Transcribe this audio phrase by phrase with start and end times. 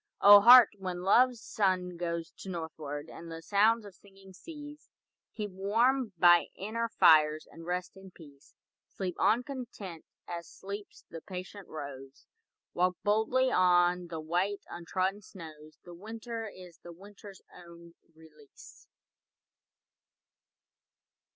[0.19, 4.89] O Heart, when Love's sun goes To northward, and the sounds of singing cease,
[5.35, 8.55] Keep warm by inner fires, and rest in peace.
[8.87, 12.25] Sleep on content, as sleeps the patient rose.
[12.73, 18.87] Walk boldly on the white untrodden snows, The winter is the winter's own release.